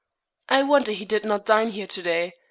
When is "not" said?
1.25-1.45